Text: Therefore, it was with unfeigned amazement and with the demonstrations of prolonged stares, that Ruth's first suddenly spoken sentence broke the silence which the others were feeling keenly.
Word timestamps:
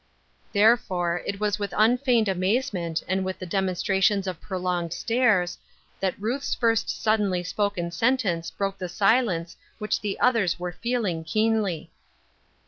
Therefore, 0.51 1.21
it 1.27 1.39
was 1.39 1.59
with 1.59 1.75
unfeigned 1.77 2.27
amazement 2.27 3.03
and 3.07 3.23
with 3.23 3.37
the 3.37 3.45
demonstrations 3.45 4.25
of 4.25 4.41
prolonged 4.41 4.93
stares, 4.93 5.59
that 5.99 6.19
Ruth's 6.19 6.55
first 6.55 6.89
suddenly 6.89 7.43
spoken 7.43 7.91
sentence 7.91 8.49
broke 8.49 8.79
the 8.79 8.89
silence 8.89 9.57
which 9.77 10.01
the 10.01 10.19
others 10.19 10.57
were 10.59 10.71
feeling 10.73 11.23
keenly. 11.23 11.91